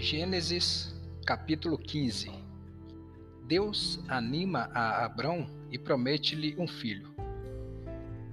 Gênesis 0.00 0.94
capítulo 1.26 1.76
15 1.76 2.30
Deus 3.46 4.02
anima 4.08 4.70
a 4.72 5.04
Abrão 5.04 5.46
e 5.70 5.78
promete-lhe 5.78 6.56
um 6.58 6.66
filho. 6.66 7.14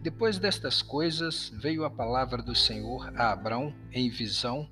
Depois 0.01 0.39
destas 0.39 0.81
coisas, 0.81 1.51
veio 1.53 1.83
a 1.83 1.89
palavra 1.89 2.41
do 2.41 2.55
Senhor 2.55 3.11
a 3.19 3.33
Abrão 3.33 3.75
em 3.91 4.09
visão, 4.09 4.69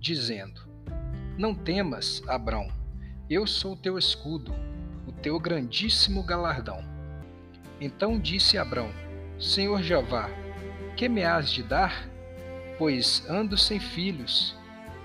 dizendo: 0.00 0.62
Não 1.36 1.54
temas, 1.54 2.22
Abrão, 2.26 2.72
eu 3.28 3.46
sou 3.46 3.76
teu 3.76 3.98
escudo, 3.98 4.54
o 5.06 5.12
teu 5.12 5.38
grandíssimo 5.38 6.22
galardão. 6.22 6.82
Então 7.78 8.18
disse 8.18 8.56
Abrão: 8.56 8.90
Senhor 9.38 9.82
Jeová, 9.82 10.30
que 10.96 11.10
me 11.10 11.24
has 11.24 11.50
de 11.50 11.62
dar? 11.62 12.08
Pois 12.78 13.22
ando 13.28 13.58
sem 13.58 13.78
filhos 13.78 14.56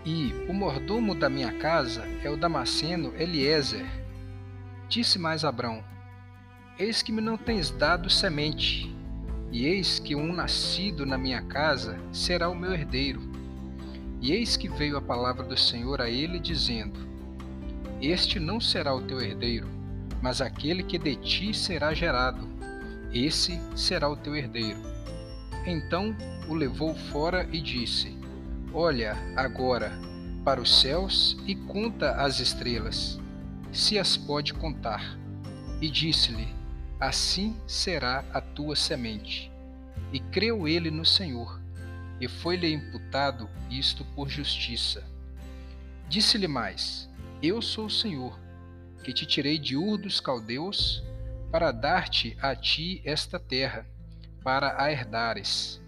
e 0.05 0.33
o 0.49 0.53
mordomo 0.53 1.15
da 1.15 1.29
minha 1.29 1.53
casa 1.53 2.05
é 2.23 2.29
o 2.29 2.35
Damasceno 2.35 3.13
Eliezer. 3.17 3.85
Disse 4.89 5.17
mais 5.17 5.45
Abrão: 5.45 5.83
Eis 6.77 7.01
que 7.01 7.11
me 7.11 7.21
não 7.21 7.37
tens 7.37 7.69
dado 7.71 8.09
semente, 8.09 8.93
e 9.51 9.65
eis 9.65 9.99
que 9.99 10.15
um 10.15 10.33
nascido 10.33 11.05
na 11.05 11.17
minha 11.17 11.41
casa 11.41 11.97
será 12.11 12.49
o 12.49 12.55
meu 12.55 12.73
herdeiro. 12.73 13.21
E 14.19 14.31
eis 14.31 14.57
que 14.57 14.67
veio 14.67 14.97
a 14.97 15.01
palavra 15.01 15.43
do 15.43 15.57
Senhor 15.57 16.01
a 16.01 16.09
ele, 16.09 16.39
dizendo: 16.39 16.99
Este 18.01 18.39
não 18.39 18.59
será 18.59 18.93
o 18.93 19.01
teu 19.01 19.21
herdeiro, 19.21 19.67
mas 20.21 20.41
aquele 20.41 20.83
que 20.83 20.97
de 20.97 21.15
ti 21.15 21.53
será 21.53 21.93
gerado, 21.93 22.47
esse 23.13 23.59
será 23.75 24.09
o 24.09 24.17
teu 24.17 24.35
herdeiro. 24.35 24.79
Então 25.65 26.15
o 26.49 26.53
levou 26.53 26.93
fora 26.93 27.47
e 27.51 27.61
disse: 27.61 28.22
Olha 28.75 29.15
agora 29.35 29.91
para 30.43 30.59
os 30.59 30.81
céus 30.81 31.37
e 31.45 31.53
conta 31.53 32.15
as 32.15 32.39
estrelas, 32.39 33.19
se 33.71 33.99
as 33.99 34.17
pode 34.17 34.51
contar. 34.51 35.15
E 35.79 35.87
disse-lhe: 35.87 36.47
Assim 36.99 37.55
será 37.67 38.25
a 38.33 38.41
tua 38.41 38.75
semente. 38.75 39.51
E 40.11 40.19
creu 40.19 40.67
ele 40.67 40.89
no 40.89 41.05
Senhor, 41.05 41.61
e 42.19 42.27
foi-lhe 42.27 42.73
imputado 42.73 43.47
isto 43.69 44.03
por 44.15 44.27
justiça. 44.27 45.03
Disse-lhe 46.09 46.47
mais: 46.47 47.07
Eu 47.43 47.61
sou 47.61 47.85
o 47.85 47.91
Senhor, 47.91 48.39
que 49.03 49.13
te 49.13 49.23
tirei 49.27 49.59
de 49.59 49.77
Ur 49.77 49.99
dos 49.99 50.19
caldeus, 50.19 51.03
para 51.51 51.71
dar-te 51.71 52.35
a 52.41 52.55
ti 52.55 53.03
esta 53.05 53.39
terra, 53.39 53.85
para 54.43 54.81
a 54.83 54.91
herdares. 54.91 55.79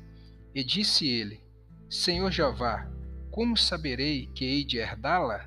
E 0.54 0.64
disse 0.64 1.08
ele: 1.08 1.45
Senhor 1.90 2.32
Jeová, 2.32 2.88
como 3.30 3.56
saberei 3.56 4.28
que 4.34 4.44
hei 4.44 4.64
de 4.64 4.78
herdá-la? 4.78 5.46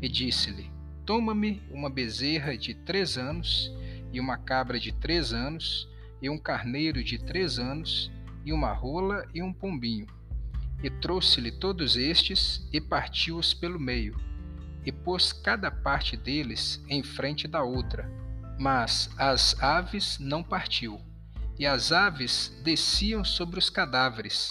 E 0.00 0.08
disse-lhe: 0.08 0.70
Toma-me 1.04 1.60
uma 1.70 1.90
bezerra 1.90 2.56
de 2.56 2.72
três 2.72 3.18
anos, 3.18 3.72
e 4.12 4.20
uma 4.20 4.38
cabra 4.38 4.78
de 4.78 4.92
três 4.92 5.32
anos, 5.32 5.88
e 6.20 6.30
um 6.30 6.38
carneiro 6.38 7.02
de 7.02 7.18
três 7.18 7.58
anos, 7.58 8.12
e 8.44 8.52
uma 8.52 8.72
rola 8.72 9.26
e 9.34 9.42
um 9.42 9.52
pombinho. 9.52 10.06
E 10.84 10.88
trouxe-lhe 10.88 11.50
todos 11.50 11.96
estes, 11.96 12.66
e 12.72 12.80
partiu-os 12.80 13.52
pelo 13.52 13.80
meio, 13.80 14.16
e 14.86 14.92
pôs 14.92 15.32
cada 15.32 15.70
parte 15.70 16.16
deles 16.16 16.80
em 16.88 17.02
frente 17.02 17.48
da 17.48 17.64
outra. 17.64 18.08
Mas 18.56 19.10
as 19.18 19.60
aves 19.60 20.16
não 20.20 20.44
partiu, 20.44 21.00
e 21.58 21.66
as 21.66 21.90
aves 21.90 22.56
desciam 22.62 23.24
sobre 23.24 23.58
os 23.58 23.68
cadáveres, 23.68 24.50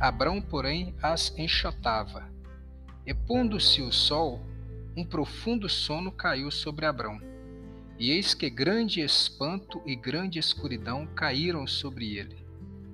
Abrão, 0.00 0.40
porém, 0.40 0.94
as 1.02 1.36
enxotava. 1.36 2.30
E 3.06 3.12
pondo-se 3.12 3.82
o 3.82 3.90
sol, 3.90 4.40
um 4.96 5.04
profundo 5.04 5.68
sono 5.68 6.12
caiu 6.12 6.50
sobre 6.50 6.86
Abrão. 6.86 7.20
E 7.98 8.12
eis 8.12 8.32
que 8.32 8.48
grande 8.48 9.00
espanto 9.00 9.82
e 9.84 9.96
grande 9.96 10.38
escuridão 10.38 11.06
caíram 11.06 11.66
sobre 11.66 12.16
ele. 12.16 12.36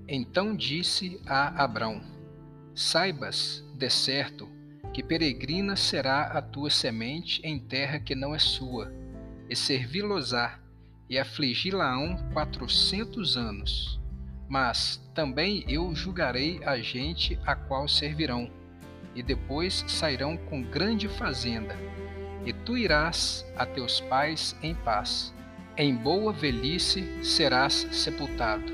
Então 0.08 0.56
disse 0.56 1.20
a 1.26 1.62
Abrão: 1.62 2.00
Saibas, 2.74 3.62
de 3.74 3.90
certo, 3.90 4.48
que 4.92 5.02
peregrina 5.02 5.76
será 5.76 6.22
a 6.22 6.40
tua 6.40 6.70
semente 6.70 7.40
em 7.44 7.58
terra 7.58 7.98
que 7.98 8.14
não 8.14 8.34
é 8.34 8.38
sua, 8.38 8.92
e 9.48 9.54
servi-los-á, 9.54 10.58
e 11.08 11.18
afligi-la-ão 11.18 12.16
quatrocentos 12.32 13.36
anos. 13.36 14.00
Mas 14.48 15.00
também 15.14 15.64
eu 15.68 15.94
julgarei 15.94 16.60
a 16.64 16.78
gente 16.78 17.38
a 17.46 17.54
qual 17.54 17.88
servirão, 17.88 18.50
e 19.14 19.22
depois 19.22 19.84
sairão 19.86 20.36
com 20.36 20.62
grande 20.62 21.08
fazenda. 21.08 21.76
E 22.44 22.52
tu 22.52 22.76
irás 22.76 23.44
a 23.56 23.64
teus 23.64 24.00
pais 24.00 24.56
em 24.62 24.74
paz. 24.74 25.32
Em 25.76 25.94
boa 25.94 26.32
velhice 26.32 27.24
serás 27.24 27.86
sepultado. 27.90 28.72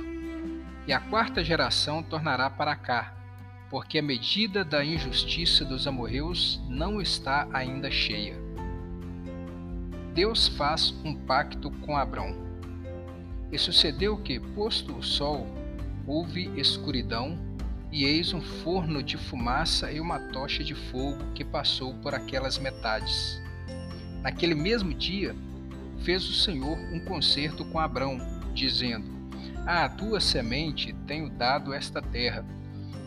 E 0.87 0.93
a 0.93 0.99
quarta 0.99 1.45
geração 1.45 2.03
tornará 2.03 2.51
para 2.51 2.75
cá, 2.75 3.15
porque 3.71 3.99
a 3.99 4.03
medida 4.03 4.65
da 4.65 4.85
injustiça 4.85 5.65
dos 5.65 5.87
amorreus 5.87 6.61
não 6.69 7.01
está 7.01 7.47
ainda 7.53 7.91
cheia. 7.91 8.37
Deus 10.13 10.49
faz 10.49 10.91
um 11.05 11.15
pacto 11.15 11.71
com 11.71 11.97
Abrão. 11.97 12.35
E 13.53 13.59
sucedeu 13.59 14.17
que, 14.17 14.41
posto 14.41 14.97
o 14.97 15.03
sol, 15.03 15.47
houve 16.07 16.51
escuridão, 16.59 17.39
e 17.93 18.05
eis 18.05 18.33
um 18.33 18.41
forno 18.41 19.03
de 19.03 19.17
fumaça 19.17 19.91
e 19.91 20.01
uma 20.01 20.19
tocha 20.19 20.63
de 20.63 20.75
fogo 20.75 21.19
que 21.35 21.45
passou 21.45 21.95
por 21.95 22.15
aquelas 22.15 22.59
metades. 22.59 23.41
Naquele 24.23 24.55
mesmo 24.55 24.95
dia, 24.95 25.35
fez 26.03 26.29
o 26.29 26.33
Senhor 26.33 26.79
um 26.93 27.01
concerto 27.01 27.65
com 27.65 27.79
Abrão, 27.79 28.19
dizendo: 28.55 29.11
À 29.67 29.89
tua 29.89 30.21
semente 30.21 30.95
tenho 31.07 31.29
dado 31.29 31.73
esta 31.73 32.01
terra, 32.01 32.45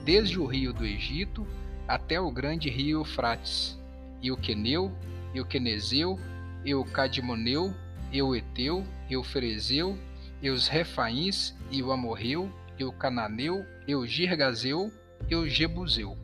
desde 0.04 0.40
o 0.40 0.46
rio 0.46 0.74
do 0.74 0.86
Egito 0.86 1.48
até 1.88 2.20
o 2.20 2.32
grande 2.32 2.70
rio 2.70 3.00
Eufrates, 3.00 3.80
e 4.22 4.32
o 4.32 4.38
Queneu, 4.38 4.92
e 5.34 5.42
o 5.42 5.46
Quenezeu, 5.46 6.20
e 6.64 6.74
o 6.74 6.84
Cadimoneu, 6.84 7.74
e 8.12 8.22
o 8.22 8.36
Eteu, 8.36 8.86
e 9.10 9.18
o 9.18 9.24
Ferezeu, 9.24 9.98
e 10.42 10.50
os 10.50 10.68
Refaíns, 10.68 11.56
e 11.72 11.82
o 11.82 11.92
Amorreu, 11.92 12.52
e 12.78 12.84
o 12.84 12.92
Cananeu, 12.92 13.66
e 13.88 13.96
o 13.96 14.06
Girgazeu, 14.06 14.92
e 15.30 15.36
o 15.36 15.48
Jebuseu. 15.48 16.18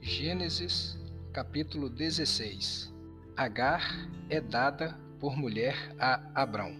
Gênesis 0.00 0.98
capítulo 1.32 1.88
16 1.88 2.92
Agar 3.36 4.08
é 4.28 4.40
dada 4.40 4.98
por 5.18 5.36
mulher 5.36 5.94
a 5.98 6.20
Abrão. 6.34 6.76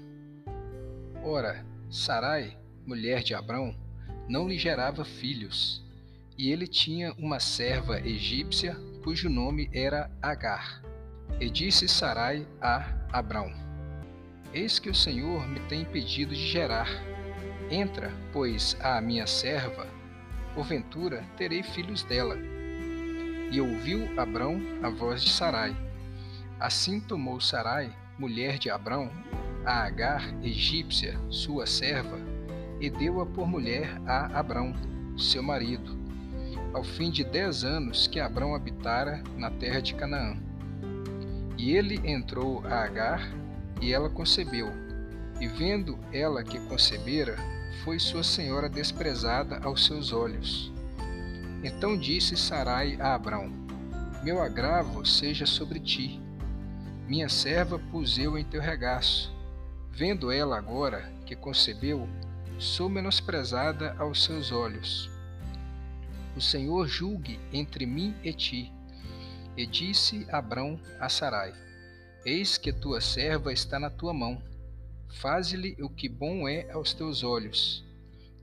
Ora, 1.22 1.64
Sarai, 1.90 2.56
mulher 2.86 3.22
de 3.22 3.34
Abrão, 3.34 3.74
não 4.28 4.48
lhe 4.48 4.58
gerava 4.58 5.04
filhos, 5.04 5.82
e 6.36 6.50
ele 6.50 6.66
tinha 6.66 7.12
uma 7.14 7.40
serva 7.40 8.00
egípcia 8.00 8.76
cujo 9.02 9.28
nome 9.28 9.70
era 9.72 10.10
Agar. 10.22 10.82
E 11.40 11.48
disse 11.48 11.88
Sarai 11.88 12.46
a 12.60 12.86
Abrão: 13.12 13.52
Eis 14.52 14.78
que 14.78 14.90
o 14.90 14.94
Senhor 14.94 15.46
me 15.48 15.60
tem 15.60 15.82
impedido 15.82 16.34
de 16.34 16.46
gerar. 16.46 16.88
Entra, 17.70 18.12
pois, 18.32 18.76
a 18.80 19.00
minha 19.00 19.26
serva, 19.26 19.86
porventura 20.54 21.24
terei 21.36 21.62
filhos 21.62 22.02
dela. 22.02 22.36
E 23.50 23.60
ouviu 23.60 24.08
Abrão 24.20 24.60
a 24.82 24.88
voz 24.88 25.22
de 25.22 25.30
Sarai. 25.30 25.76
Assim 26.58 27.00
tomou 27.00 27.40
Sarai, 27.40 27.94
mulher 28.18 28.58
de 28.58 28.70
Abrão, 28.70 29.10
a 29.64 29.84
Agar, 29.84 30.22
egípcia, 30.42 31.18
sua 31.30 31.66
serva, 31.66 32.18
e 32.80 32.90
deu-a 32.90 33.24
por 33.24 33.46
mulher 33.46 34.00
a 34.06 34.38
Abrão, 34.38 34.74
seu 35.16 35.42
marido 35.42 35.99
ao 36.72 36.84
fim 36.84 37.10
de 37.10 37.24
dez 37.24 37.64
anos 37.64 38.06
que 38.06 38.20
Abrão 38.20 38.54
habitara 38.54 39.22
na 39.36 39.50
terra 39.50 39.80
de 39.80 39.94
Canaã. 39.94 40.36
E 41.58 41.72
ele 41.72 42.00
entrou 42.04 42.64
a 42.66 42.84
Agar, 42.84 43.28
e 43.80 43.92
ela 43.92 44.08
concebeu. 44.08 44.70
E 45.40 45.46
vendo 45.46 45.98
ela 46.12 46.44
que 46.44 46.58
concebera, 46.60 47.36
foi 47.84 47.98
sua 47.98 48.22
senhora 48.22 48.68
desprezada 48.68 49.58
aos 49.64 49.86
seus 49.86 50.12
olhos. 50.12 50.72
Então 51.62 51.98
disse 51.98 52.36
Sarai 52.36 52.96
a 53.00 53.14
Abrão: 53.14 53.50
Meu 54.22 54.40
agravo 54.40 55.04
seja 55.04 55.46
sobre 55.46 55.80
ti. 55.80 56.20
Minha 57.06 57.28
serva 57.28 57.78
pus 57.78 58.18
eu 58.18 58.38
em 58.38 58.44
teu 58.44 58.60
regaço. 58.60 59.34
Vendo 59.90 60.30
ela 60.30 60.56
agora 60.56 61.12
que 61.26 61.34
concebeu, 61.34 62.08
sou 62.58 62.88
menosprezada 62.88 63.94
aos 63.98 64.24
seus 64.24 64.52
olhos. 64.52 65.10
O 66.40 66.42
Senhor 66.42 66.88
julgue 66.88 67.38
entre 67.52 67.84
mim 67.84 68.16
e 68.24 68.32
ti. 68.32 68.72
E 69.58 69.66
disse 69.66 70.26
Abrão 70.32 70.80
a 70.98 71.06
Sarai: 71.06 71.52
Eis 72.24 72.56
que 72.56 72.72
tua 72.72 72.98
serva 72.98 73.52
está 73.52 73.78
na 73.78 73.90
tua 73.90 74.14
mão. 74.14 74.42
faze-lhe 75.10 75.76
o 75.82 75.90
que 75.90 76.08
bom 76.08 76.48
é 76.48 76.70
aos 76.70 76.94
teus 76.94 77.22
olhos. 77.22 77.84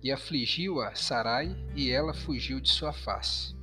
E 0.04 0.12
afligiu-a 0.12 0.94
Sarai, 0.94 1.58
e 1.76 1.90
ela 1.90 2.14
fugiu 2.14 2.60
de 2.60 2.70
sua 2.70 2.94
face. 2.94 3.56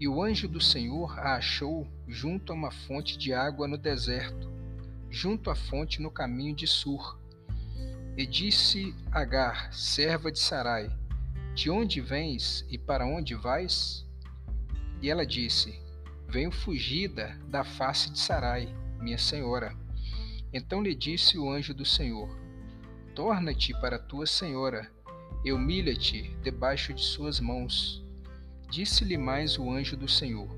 E 0.00 0.08
o 0.08 0.22
anjo 0.22 0.48
do 0.48 0.58
Senhor 0.58 1.18
a 1.18 1.34
achou 1.34 1.86
junto 2.08 2.54
a 2.54 2.56
uma 2.56 2.70
fonte 2.70 3.18
de 3.18 3.34
água 3.34 3.68
no 3.68 3.76
deserto, 3.76 4.50
junto 5.10 5.50
à 5.50 5.54
fonte 5.54 6.00
no 6.00 6.10
caminho 6.10 6.56
de 6.56 6.66
Sur. 6.66 7.20
E 8.16 8.24
disse 8.24 8.94
Agar, 9.12 9.70
serva 9.74 10.32
de 10.32 10.38
Sarai: 10.38 10.90
De 11.54 11.68
onde 11.68 12.00
vens 12.00 12.64
e 12.70 12.78
para 12.78 13.04
onde 13.04 13.34
vais? 13.34 14.06
E 15.02 15.10
ela 15.10 15.26
disse: 15.26 15.78
Venho 16.28 16.52
fugida 16.52 17.36
da 17.48 17.64
face 17.64 18.10
de 18.10 18.18
Sarai, 18.18 18.72
minha 19.00 19.18
senhora. 19.18 19.76
Então 20.52 20.82
lhe 20.82 20.94
disse 20.94 21.36
o 21.36 21.50
anjo 21.50 21.74
do 21.74 21.84
Senhor: 21.84 22.28
Torna-te 23.14 23.72
para 23.80 23.98
tua 23.98 24.26
senhora, 24.26 24.90
e 25.44 25.52
humilha-te 25.52 26.34
debaixo 26.42 26.94
de 26.94 27.02
suas 27.02 27.40
mãos. 27.40 28.04
Disse-lhe 28.70 29.18
mais 29.18 29.58
o 29.58 29.70
anjo 29.70 29.96
do 29.96 30.08
Senhor: 30.08 30.48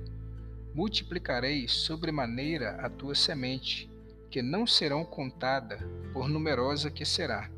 Multiplicarei 0.75 1.67
sobremaneira 1.67 2.73
a 2.85 2.91
tua 2.91 3.15
semente, 3.15 3.91
que 4.31 4.43
não 4.43 4.67
serão 4.67 5.05
contada, 5.05 5.79
por 6.13 6.29
numerosa 6.29 6.91
que 6.91 7.05
será. 7.05 7.51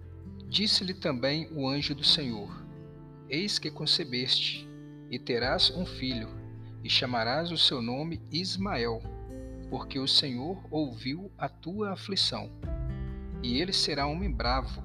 Disse-lhe 0.48 0.94
também 0.94 1.48
o 1.52 1.68
anjo 1.68 1.94
do 1.94 2.04
Senhor: 2.04 2.63
Eis 3.28 3.58
que 3.58 3.70
concebeste, 3.70 4.68
e 5.10 5.18
terás 5.18 5.70
um 5.70 5.86
filho, 5.86 6.28
e 6.82 6.90
chamarás 6.90 7.50
o 7.50 7.58
seu 7.58 7.80
nome 7.80 8.20
Ismael 8.30 9.02
porque 9.74 9.98
o 9.98 10.06
Senhor 10.06 10.56
ouviu 10.70 11.32
a 11.36 11.48
tua 11.48 11.92
aflição. 11.92 12.48
E 13.42 13.60
ele 13.60 13.72
será 13.72 14.06
homem 14.06 14.30
bravo, 14.30 14.82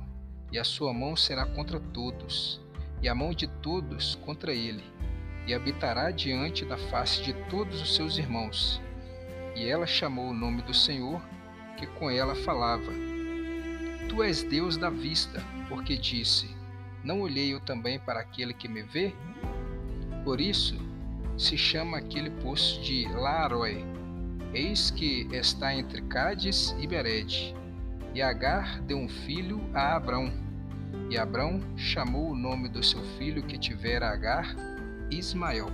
e 0.52 0.58
a 0.58 0.64
sua 0.64 0.92
mão 0.92 1.16
será 1.16 1.46
contra 1.46 1.80
todos, 1.80 2.60
e 3.00 3.08
a 3.08 3.14
mão 3.14 3.32
de 3.32 3.48
todos 3.48 4.16
contra 4.16 4.52
ele, 4.52 4.84
e 5.46 5.54
habitará 5.54 6.10
diante 6.10 6.66
da 6.66 6.76
face 6.76 7.22
de 7.22 7.34
todos 7.52 7.82
os 7.82 7.96
seus 7.96 8.18
irmãos. 8.18 8.82
E 9.56 9.68
ela 9.68 9.86
chamou 9.86 10.30
o 10.30 10.34
nome 10.34 10.64
do 10.64 10.74
Senhor, 10.74 11.22
que 11.78 11.86
com 11.86 12.10
ela 12.10 12.34
falava. 12.34 12.92
Tu 14.10 14.24
és 14.24 14.42
Deus 14.42 14.76
da 14.76 14.90
vista, 14.90 15.40
porque 15.70 15.96
disse: 15.98 16.50
Não 17.04 17.22
olhei 17.22 17.54
eu 17.54 17.60
também 17.60 18.00
para 18.00 18.20
aquele 18.20 18.54
que 18.54 18.68
me 18.68 18.82
vê? 18.84 19.14
Por 20.24 20.42
isso 20.42 20.78
se 21.38 21.58
chama 21.58 21.98
aquele 21.98 22.30
poço 22.30 22.82
de 22.82 23.08
Laaroi, 23.08 23.86
Eis 24.54 24.90
que 24.90 25.28
está 25.32 25.76
entre 25.76 26.02
Cádiz 26.02 26.76
e 26.80 26.88
Bered. 26.88 27.56
E 28.16 28.22
Agar 28.22 28.82
deu 28.82 28.98
um 28.98 29.08
filho 29.08 29.62
a 29.74 29.96
Abrão. 29.96 30.32
E 31.10 31.18
Abrão 31.18 31.62
chamou 31.78 32.32
o 32.32 32.36
nome 32.36 32.68
do 32.68 32.84
seu 32.84 33.02
filho 33.18 33.44
que 33.44 33.60
tivera 33.60 34.10
Agar, 34.10 34.56
Ismael. 35.12 35.72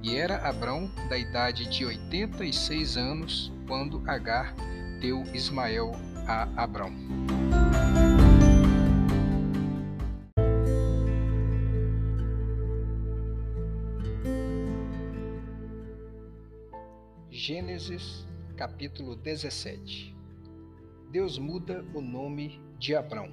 E 0.00 0.14
era 0.14 0.48
Abrão 0.48 0.88
da 1.08 1.18
idade 1.18 1.68
de 1.68 1.84
oitenta 1.84 2.44
e 2.44 2.52
seis 2.52 2.96
anos 2.96 3.52
quando 3.66 4.02
Agar 4.06 4.54
deu 5.00 5.24
Ismael 5.34 5.92
a 6.28 6.48
Abrão. 6.56 6.92
Gênesis 17.48 18.26
capítulo 18.58 19.16
17 19.16 20.14
Deus 21.10 21.38
muda 21.38 21.82
o 21.94 22.00
nome 22.02 22.60
de 22.78 22.94
Abrão. 22.94 23.30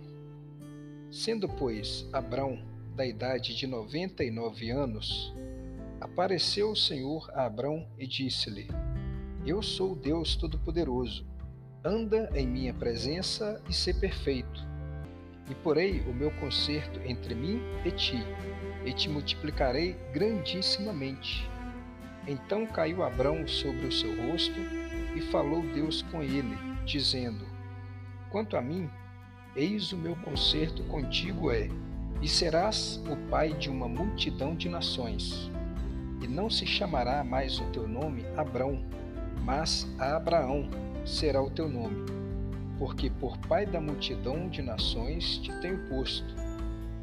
Sendo, 1.12 1.50
pois, 1.50 2.08
Abrão 2.14 2.64
da 2.96 3.06
idade 3.06 3.54
de 3.54 3.68
noventa 3.68 4.24
e 4.24 4.32
nove 4.32 4.72
anos, 4.72 5.36
apareceu 6.00 6.72
o 6.72 6.78
Senhor 6.78 7.30
a 7.34 7.46
Abrão 7.46 7.86
e 8.00 8.08
disse-lhe: 8.08 8.70
Eu 9.46 9.62
sou 9.62 9.94
Deus 9.94 10.38
Todo-Poderoso. 10.38 11.28
Anda 11.84 12.30
em 12.34 12.48
minha 12.48 12.74
presença 12.74 13.62
e 13.68 13.74
sê 13.74 13.94
perfeito. 13.94 14.66
E 15.52 15.56
porei 15.56 16.00
o 16.08 16.14
meu 16.14 16.32
conserto 16.40 17.02
entre 17.02 17.36
mim 17.36 17.60
e 17.84 17.92
ti, 17.92 18.24
e 18.86 18.94
te 18.94 19.10
multiplicarei 19.10 19.92
grandissimamente 20.14 21.54
então 22.28 22.66
caiu 22.66 23.04
Abrão 23.04 23.48
sobre 23.48 23.86
o 23.86 23.92
seu 23.92 24.16
rosto 24.28 24.60
e 25.16 25.22
falou 25.22 25.62
Deus 25.62 26.02
com 26.04 26.22
ele, 26.22 26.58
dizendo: 26.86 27.46
Quanto 28.30 28.58
a 28.58 28.62
mim, 28.62 28.90
eis 29.56 29.92
o 29.92 29.98
meu 29.98 30.16
conserto 30.18 30.84
contigo 30.86 31.52
é, 31.52 31.70
e 32.22 32.28
serás 32.28 33.02
o 33.10 33.16
pai 33.30 33.54
de 33.54 33.70
uma 33.70 33.88
multidão 33.88 34.56
de 34.56 34.68
nações. 34.68 35.52
E 36.22 36.28
não 36.28 36.50
se 36.50 36.66
chamará 36.66 37.24
mais 37.24 37.60
o 37.60 37.66
teu 37.66 37.88
nome 37.88 38.26
Abrão, 38.36 38.84
mas 39.44 39.88
Abraão 40.00 40.70
será 41.06 41.42
o 41.42 41.52
teu 41.52 41.70
nome, 41.70 42.06
porque 42.80 43.10
por 43.10 43.38
pai 43.38 43.66
da 43.66 43.80
multidão 43.80 44.50
de 44.50 44.62
nações 44.62 45.38
te 45.38 45.52
tenho 45.62 45.88
posto, 45.88 46.34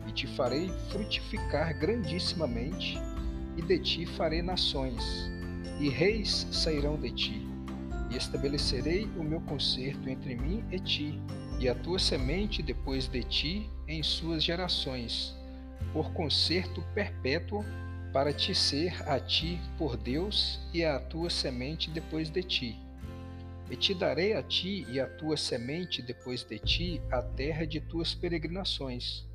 e 0.08 0.12
te 0.12 0.26
farei 0.26 0.68
frutificar 0.90 1.78
grandissimamente 1.78 2.98
e 3.62 3.64
de 3.64 3.78
ti 3.78 4.06
farei 4.06 4.42
nações, 4.42 5.30
e 5.80 5.88
reis 5.88 6.46
sairão 6.50 6.98
de 6.98 7.10
ti. 7.10 7.46
E 8.10 8.16
estabelecerei 8.16 9.04
o 9.16 9.22
meu 9.22 9.40
concerto 9.40 10.08
entre 10.08 10.34
mim 10.34 10.64
e 10.70 10.78
ti, 10.78 11.20
e 11.58 11.68
a 11.68 11.74
tua 11.74 11.98
semente 11.98 12.62
depois 12.62 13.06
de 13.06 13.22
ti 13.22 13.70
em 13.86 14.02
suas 14.02 14.42
gerações, 14.42 15.34
por 15.92 16.12
concerto 16.12 16.82
perpétuo, 16.94 17.64
para 18.12 18.32
te 18.32 18.54
ser 18.54 19.08
a 19.08 19.18
ti 19.18 19.58
por 19.78 19.96
Deus 19.96 20.60
e 20.74 20.84
a 20.84 20.98
tua 20.98 21.30
semente 21.30 21.88
depois 21.88 22.28
de 22.28 22.42
ti. 22.42 22.78
E 23.70 23.76
te 23.76 23.94
darei 23.94 24.34
a 24.34 24.42
ti 24.42 24.84
e 24.90 25.00
a 25.00 25.06
tua 25.06 25.36
semente 25.36 26.02
depois 26.02 26.44
de 26.44 26.58
ti 26.58 27.00
a 27.10 27.22
terra 27.22 27.64
de 27.64 27.80
tuas 27.80 28.14
peregrinações, 28.14 29.26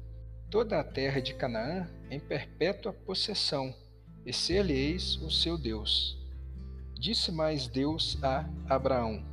toda 0.52 0.80
a 0.80 0.84
terra 0.84 1.20
de 1.20 1.34
Canaã 1.34 1.90
em 2.12 2.20
perpétua 2.20 2.94
possessão 2.94 3.74
e 4.28 4.34
ser-lhe-eis 4.34 5.16
o 5.22 5.32
seu 5.32 5.58
Deus. 5.58 6.18
Disse 7.00 7.32
mais 7.32 7.66
Deus 7.66 8.22
a 8.22 8.46
Abraão: 8.68 9.24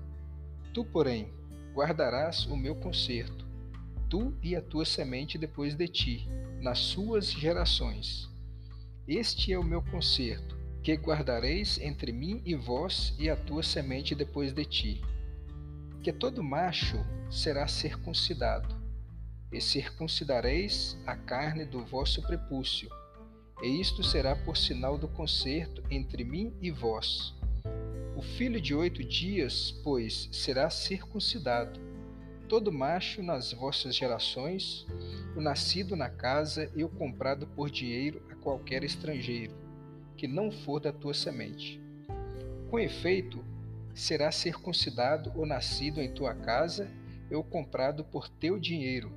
Tu, 0.73 0.85
porém, 0.85 1.35
guardarás 1.75 2.47
o 2.47 2.57
meu 2.57 2.77
conserto, 2.77 3.45
tu 4.09 4.33
e 4.41 4.55
a 4.55 4.63
tua 4.63 4.85
semente 4.85 5.37
depois 5.37 5.75
de 5.75 5.89
ti, 5.89 6.29
nas 6.61 6.79
suas 6.79 7.29
gerações. 7.33 8.31
Este 9.09 9.53
é 9.53 9.59
o 9.59 9.65
meu 9.65 9.83
conserto, 9.83 10.57
que 10.81 10.95
guardareis 10.95 11.81
entre 11.81 12.13
mim 12.13 12.41
e 12.45 12.55
vós 12.55 13.17
e 13.19 13.29
a 13.29 13.35
tua 13.35 13.65
semente 13.65 14.15
depois 14.15 14.53
de 14.53 14.65
ti. 14.65 15.03
Que 16.05 16.13
todo 16.13 16.41
macho 16.41 17.05
será 17.29 17.67
circuncidado, 17.67 18.73
e 19.51 19.61
circuncidareis 19.61 20.97
a 21.05 21.17
carne 21.17 21.65
do 21.65 21.85
vosso 21.85 22.23
prepúcio 22.23 22.89
e 23.63 23.81
isto 23.81 24.03
será 24.03 24.35
por 24.35 24.57
sinal 24.57 24.99
do 24.99 25.09
concerto 25.09 25.83
entre 25.91 26.25
mim 26.25 26.53
e 26.61 26.71
vós. 26.71 27.35
O 28.17 28.23
filho 28.23 28.61
de 28.61 28.75
oito 28.75 29.03
dias, 29.03 29.73
pois, 29.83 30.29
será 30.31 30.71
circuncidado, 30.71 31.81
todo 32.49 32.71
macho 32.71 33.23
nas 33.23 33.53
vossas 33.53 33.97
gerações, 33.97 34.87
o 35.37 35.41
nascido 35.41 35.97
na 35.97 36.09
casa 36.09 36.71
e 36.77 36.85
o 36.85 36.89
comprado 36.89 37.47
por 37.47 37.71
dinheiro 37.71 38.23
a 38.31 38.35
qualquer 38.37 38.85
estrangeiro, 38.85 39.55
que 40.17 40.29
não 40.29 40.51
for 40.51 40.79
da 40.79 40.93
tua 40.93 41.15
semente. 41.15 41.81
Com 42.71 42.79
efeito, 42.79 43.45
será 43.95 44.31
circuncidado 44.31 45.33
o 45.35 45.47
nascido 45.47 46.01
em 46.01 46.13
tua 46.13 46.35
casa 46.35 46.91
e 47.31 47.35
o 47.35 47.43
comprado 47.43 48.05
por 48.05 48.29
teu 48.29 48.59
dinheiro, 48.59 49.11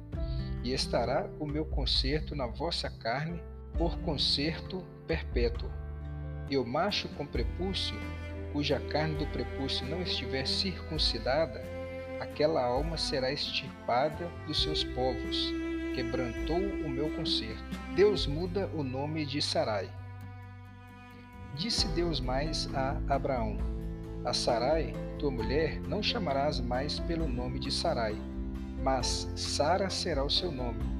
e 0.63 0.73
estará 0.73 1.29
o 1.39 1.45
meu 1.45 1.65
concerto 1.65 2.35
na 2.35 2.47
vossa 2.47 2.89
carne 2.89 3.41
por 3.77 3.97
concerto 3.99 4.83
perpétuo. 5.07 5.69
E 6.49 6.57
o 6.57 6.65
macho 6.65 7.07
com 7.09 7.25
prepúcio, 7.25 7.95
cuja 8.53 8.79
carne 8.79 9.15
do 9.15 9.27
prepúcio 9.27 9.85
não 9.85 10.01
estiver 10.01 10.47
circuncidada, 10.47 11.63
aquela 12.19 12.63
alma 12.63 12.97
será 12.97 13.31
extirpada 13.31 14.29
dos 14.45 14.61
seus 14.61 14.83
povos. 14.83 15.53
Quebrantou 15.93 16.57
o 16.57 16.89
meu 16.89 17.09
concerto. 17.15 17.63
Deus 17.95 18.27
muda 18.27 18.69
o 18.73 18.83
nome 18.83 19.25
de 19.25 19.41
Sarai. 19.41 19.89
Disse 21.55 21.87
Deus 21.89 22.19
mais 22.19 22.69
a 22.73 23.01
Abraão: 23.09 23.57
A 24.23 24.31
Sarai, 24.31 24.93
tua 25.17 25.31
mulher, 25.31 25.81
não 25.81 26.03
chamarás 26.03 26.59
mais 26.59 26.99
pelo 26.99 27.27
nome 27.27 27.59
de 27.59 27.71
Sarai, 27.71 28.15
mas 28.83 29.31
Sara 29.35 29.89
será 29.89 30.23
o 30.23 30.29
seu 30.29 30.51
nome 30.51 30.96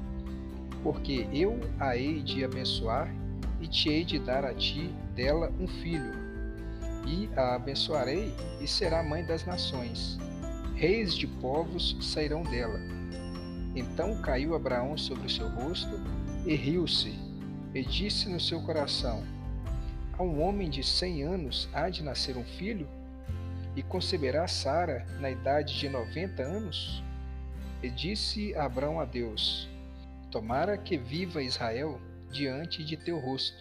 porque 0.82 1.26
eu 1.32 1.58
a 1.78 1.96
hei 1.96 2.22
de 2.22 2.44
abençoar 2.44 3.12
e 3.60 3.66
te 3.66 3.88
hei 3.88 4.04
de 4.04 4.18
dar 4.18 4.44
a 4.44 4.54
ti 4.54 4.90
dela 5.14 5.52
um 5.58 5.66
filho. 5.66 6.12
E 7.06 7.28
a 7.36 7.54
abençoarei 7.54 8.34
e 8.60 8.66
será 8.66 9.02
mãe 9.02 9.24
das 9.24 9.44
nações. 9.44 10.18
Reis 10.74 11.14
de 11.14 11.26
povos 11.26 11.96
sairão 12.00 12.42
dela, 12.42 12.78
Então 13.74 14.20
caiu 14.22 14.54
Abraão 14.54 14.96
sobre 14.96 15.26
o 15.26 15.30
seu 15.30 15.48
rosto 15.48 16.00
e 16.46 16.54
riu-se, 16.54 17.18
e 17.74 17.82
disse 17.82 18.28
no 18.28 18.38
seu 18.38 18.60
coração: 18.62 19.24
A 20.16 20.22
um 20.22 20.40
homem 20.42 20.70
de 20.70 20.84
cem 20.84 21.22
anos 21.22 21.68
há 21.72 21.88
de 21.88 22.02
nascer 22.02 22.36
um 22.36 22.44
filho? 22.44 22.88
E 23.74 23.82
conceberá 23.82 24.46
Sara 24.46 25.06
na 25.20 25.30
idade 25.30 25.78
de 25.78 25.88
noventa 25.88 26.42
anos? 26.42 27.02
E 27.82 27.90
disse 27.90 28.54
Abraão 28.54 29.00
a 29.00 29.04
Deus: 29.04 29.68
Tomara 30.30 30.76
que 30.76 30.96
viva 30.96 31.42
Israel 31.42 32.00
diante 32.30 32.84
de 32.84 32.96
teu 32.96 33.18
rosto. 33.18 33.56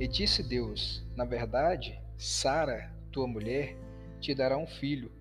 E 0.00 0.08
disse 0.08 0.42
Deus: 0.42 1.04
Na 1.14 1.24
verdade, 1.24 2.00
Sara, 2.18 2.92
tua 3.12 3.26
mulher, 3.26 3.76
te 4.20 4.34
dará 4.34 4.58
um 4.58 4.66
filho, 4.66 5.12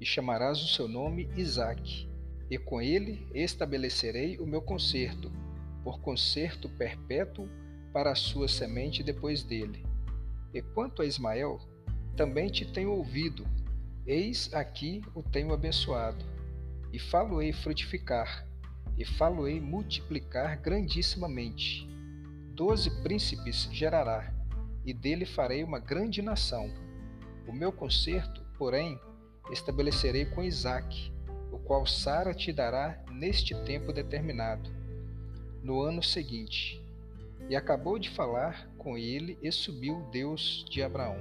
e 0.00 0.06
chamarás 0.06 0.62
o 0.62 0.68
seu 0.68 0.88
nome 0.88 1.28
Isaque. 1.36 2.08
E 2.50 2.58
com 2.58 2.80
ele 2.80 3.26
estabelecerei 3.34 4.38
o 4.38 4.46
meu 4.46 4.62
concerto, 4.62 5.30
por 5.84 6.00
concerto 6.00 6.68
perpétuo 6.68 7.48
para 7.92 8.10
a 8.12 8.16
sua 8.16 8.48
semente 8.48 9.02
depois 9.02 9.42
dele. 9.42 9.84
E 10.52 10.62
quanto 10.62 11.02
a 11.02 11.06
Ismael, 11.06 11.60
também 12.16 12.48
te 12.48 12.64
tenho 12.64 12.92
ouvido, 12.92 13.46
eis 14.06 14.52
aqui 14.52 15.00
o 15.14 15.22
tenho 15.22 15.52
abençoado, 15.52 16.24
e 16.92 16.98
falo-ei 16.98 17.52
frutificar, 17.52 18.46
e 19.00 19.04
falo-ei 19.06 19.58
multiplicar 19.58 20.60
grandissimamente. 20.60 21.88
Doze 22.52 22.90
príncipes 23.02 23.66
gerará, 23.72 24.30
e 24.84 24.92
dele 24.92 25.24
farei 25.24 25.64
uma 25.64 25.78
grande 25.78 26.20
nação. 26.20 26.70
O 27.48 27.52
meu 27.52 27.72
concerto, 27.72 28.44
porém, 28.58 29.00
estabelecerei 29.50 30.26
com 30.26 30.44
Isaque, 30.44 31.10
o 31.50 31.58
qual 31.58 31.86
Sara 31.86 32.34
te 32.34 32.52
dará 32.52 33.02
neste 33.10 33.54
tempo 33.64 33.90
determinado, 33.90 34.68
no 35.62 35.80
ano 35.80 36.02
seguinte. 36.02 36.78
E 37.48 37.56
acabou 37.56 37.98
de 37.98 38.10
falar 38.10 38.68
com 38.76 38.98
ele 38.98 39.38
e 39.42 39.50
subiu 39.50 40.06
Deus 40.12 40.62
de 40.68 40.82
Abraão. 40.82 41.16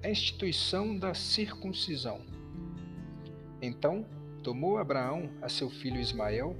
A 0.00 0.08
instituição 0.08 0.96
da 0.96 1.12
circuncisão. 1.12 2.24
Então 3.60 4.06
tomou 4.44 4.78
Abraão 4.78 5.28
a 5.42 5.48
seu 5.48 5.68
filho 5.68 6.00
Ismael 6.00 6.56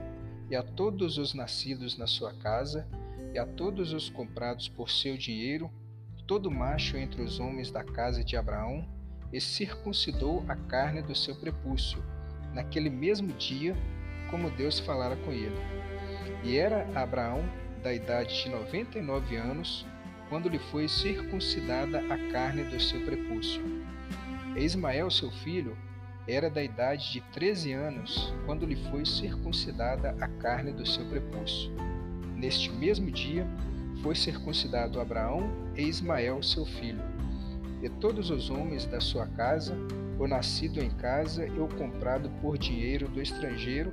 e 0.50 0.56
a 0.56 0.62
todos 0.62 1.18
os 1.18 1.34
nascidos 1.34 1.96
na 1.96 2.06
sua 2.06 2.32
casa 2.34 2.86
e 3.32 3.38
a 3.38 3.46
todos 3.46 3.92
os 3.92 4.08
comprados 4.08 4.68
por 4.68 4.90
seu 4.90 5.16
dinheiro, 5.16 5.70
todo 6.26 6.50
macho 6.50 6.96
entre 6.96 7.22
os 7.22 7.40
homens 7.40 7.70
da 7.70 7.82
casa 7.82 8.24
de 8.24 8.36
Abraão, 8.36 8.88
e 9.32 9.40
circuncidou 9.40 10.44
a 10.48 10.54
carne 10.54 11.02
do 11.02 11.14
seu 11.14 11.34
prepúcio, 11.34 12.00
naquele 12.52 12.88
mesmo 12.88 13.32
dia, 13.32 13.74
como 14.30 14.50
Deus 14.50 14.78
falara 14.78 15.16
com 15.16 15.32
ele. 15.32 15.56
E 16.44 16.56
era 16.56 16.86
Abraão 16.94 17.42
da 17.82 17.92
idade 17.92 18.42
de 18.42 18.48
noventa 18.48 18.98
e 18.98 19.02
nove 19.02 19.36
anos, 19.36 19.84
quando 20.28 20.48
lhe 20.48 20.58
foi 20.58 20.88
circuncidada 20.88 21.98
a 22.00 22.30
carne 22.30 22.62
do 22.64 22.80
seu 22.80 23.04
prepúcio. 23.04 23.62
E 24.56 24.60
Ismael, 24.60 25.10
seu 25.10 25.30
filho, 25.30 25.76
era 26.26 26.48
da 26.48 26.62
idade 26.62 27.12
de 27.12 27.20
treze 27.32 27.72
anos, 27.72 28.32
quando 28.46 28.66
lhe 28.66 28.76
foi 28.90 29.04
circuncidada 29.04 30.16
a 30.20 30.28
carne 30.28 30.72
do 30.72 30.86
seu 30.86 31.04
prepúcio. 31.06 31.70
Neste 32.34 32.70
mesmo 32.72 33.10
dia, 33.10 33.46
foi 34.02 34.14
circuncidado 34.14 35.00
Abraão 35.00 35.50
e 35.76 35.82
Ismael, 35.82 36.42
seu 36.42 36.64
filho 36.64 37.14
e 37.84 37.88
todos 37.90 38.30
os 38.30 38.48
homens 38.48 38.86
da 38.86 38.98
sua 38.98 39.26
casa, 39.26 39.76
o 40.18 40.26
nascido 40.26 40.80
em 40.80 40.88
casa 40.88 41.46
e 41.46 41.60
o 41.60 41.68
comprado 41.68 42.30
por 42.40 42.56
dinheiro 42.56 43.06
do 43.08 43.20
estrangeiro, 43.20 43.92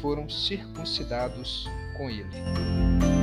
foram 0.00 0.30
circuncidados 0.30 1.68
com 1.98 2.08
ele. 2.08 3.17